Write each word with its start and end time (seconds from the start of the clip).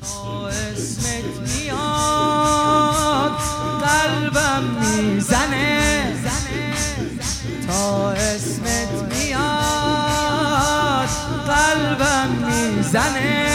تا 0.00 0.48
اسمت 0.48 1.48
میاد 1.48 3.32
قلبم 3.82 4.64
می‌زنه. 4.80 6.02
تا 7.68 8.10
اسمت 8.10 8.92
میاد. 9.14 11.08
قلبم 11.46 12.30
می‌زنه. 12.46 13.48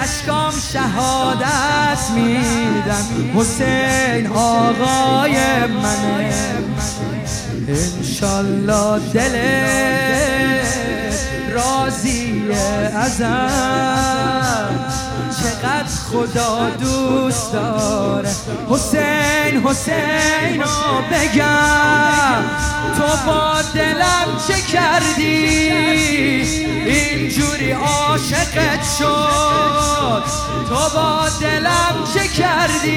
اشکام 0.00 0.52
شهادت 0.72 2.10
میدم. 2.14 3.06
حسین 3.34 4.26
آقای 4.26 5.66
منه. 5.66 6.34
انشالله 7.68 8.98
دلت 9.12 10.05
راضیه 11.56 12.92
ازم 12.96 14.70
چقدر 15.38 15.88
خدا 16.10 16.70
دوست 16.70 17.52
داره. 17.52 18.28
حسین 18.70 19.62
حسین 19.64 20.62
رو 20.62 21.02
بگم. 21.12 22.42
تو 22.96 23.26
با 23.26 23.62
دلم 23.74 24.28
چه 24.48 24.60
کردی؟ 24.72 25.26
اینجوری 26.86 27.72
عاشقت 27.72 28.84
شد. 28.98 30.22
تو 30.68 30.96
با 30.98 31.28
دلم 31.40 31.94
چه 32.14 32.28
کردی؟ 32.28 32.90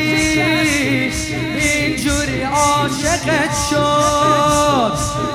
اینجوری 1.60 2.42
عاشقت 2.44 3.56
شد. 3.70 4.69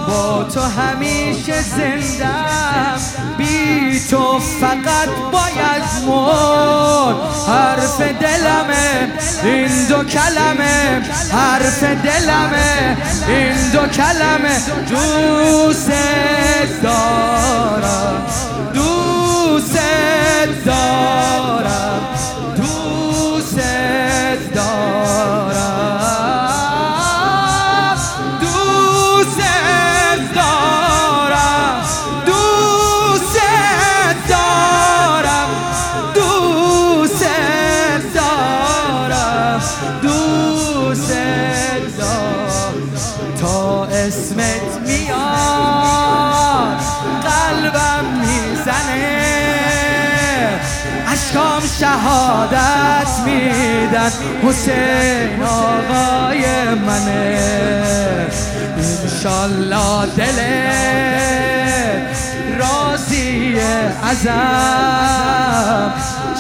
با 0.09 0.45
تو 0.55 0.61
همیشه 0.61 1.63
زندم. 1.63 2.97
بی 3.39 4.01
تو 4.11 4.39
فقط 4.39 5.09
باید 5.33 5.83
مرد. 6.07 7.17
حرف 7.49 8.01
دلمه 8.01 9.13
این 9.43 9.87
دو 9.89 10.05
کلمه. 10.05 11.03
حرف 11.33 11.83
دلمه 11.83 12.97
این 13.29 13.71
دو 13.73 13.87
کلمه. 13.87 14.61
دوست 14.89 15.91
اسمت 43.83 44.81
میاد 44.87 45.15
قلبم 47.23 48.05
می‌زنه. 48.21 49.21
اشکام 51.13 51.63
شهادت 51.81 53.19
میدن. 53.25 54.13
حسین 54.43 55.43
آقای 55.43 56.45
منه. 56.87 57.41
انشالله 59.05 60.07
دل 60.17 60.39
راضی 62.59 63.61
ازم. 64.11 65.34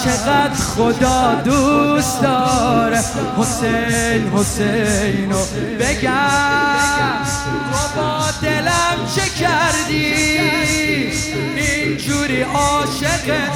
چقدر 0.04 0.54
خدا 0.54 1.34
دوست 1.44 2.22
داره. 2.22 2.98
حسین 3.38 4.32
حسین 4.34 5.32
رو 5.32 5.38
بگم. 5.80 7.24
با 7.96 8.26
دلم 8.42 8.96
چه 9.14 9.28
کردی؟ 9.44 10.14
اینجوری 12.24 12.42
عاشقت 12.42 13.52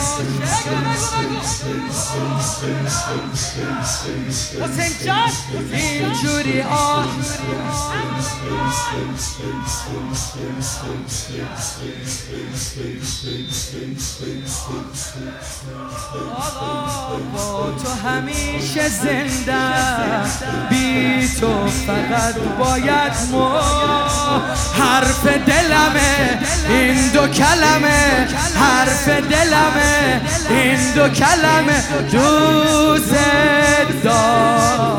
حسین 4.63 5.07
جان 5.07 5.31
اینجوری 5.73 6.63
با 17.35 17.73
تو 17.83 18.09
همیشه 18.09 18.89
زنده 18.89 19.59
بی 20.71 21.29
تو 21.41 21.67
فقط 21.67 22.35
باید 22.59 23.13
مو 23.31 23.49
حرف 24.79 25.27
دلمه 25.27 26.39
این 26.69 27.09
دو 27.09 27.29
دلمه 29.21 30.21
این 30.51 30.93
دو 30.95 31.09
کلمه 31.09 31.83
دوست 32.13 33.15
دارم 34.05 34.99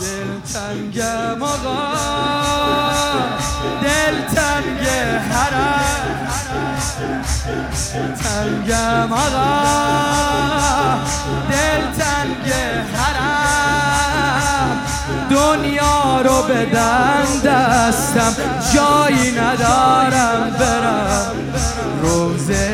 دل 0.00 0.40
تنگم 0.52 1.42
آقا. 1.42 1.78
دل 3.82 4.34
تنگ 4.34 4.88
حرم. 5.32 6.28
تنگم 8.22 9.12
آقا 9.12 9.48
دل 11.50 11.82
تنگ 11.98 12.52
حرم. 12.94 14.80
دنیا 15.30 16.20
رو 16.20 16.42
بدن 16.42 17.26
دستم 17.44 18.34
جایی 18.74 19.30
ندارم 19.30 20.56
برم. 20.58 21.32
روزه 22.02 22.66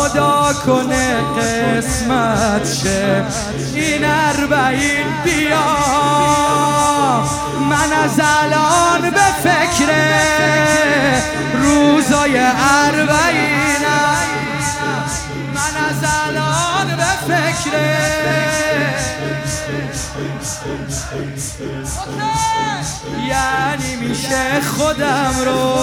خدا 0.00 0.52
کنه 0.66 1.16
قسمت 1.16 2.74
شه. 2.82 3.24
این 3.74 4.04
اربعین 4.04 5.06
بیا. 5.24 5.76
من 7.70 7.92
از 8.04 8.20
الان 8.20 9.10
به 9.10 9.30
فکر 9.42 9.92
روزای 11.62 12.38
اربعینم. 12.84 14.26
من 15.54 15.74
از 15.88 16.04
الان 16.26 16.96
به 16.96 17.34
فکر. 17.34 17.76
یعنی 23.28 23.96
میشه 23.96 24.60
خودم 24.76 25.34
رو 25.46 25.74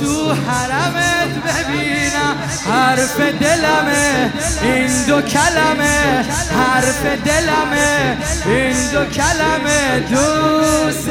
تو 0.00 0.32
حرمت 0.32 1.32
ببینم. 1.44 2.36
حرف 2.66 3.20
دلمه 3.20 4.32
این 4.62 5.04
دو 5.06 5.22
کلمه 5.22 6.24
حرف 6.56 7.02
دلمه 7.04 8.16
این 8.46 8.90
دو 8.92 9.04
کلمه 9.04 10.00
دوست 10.10 11.10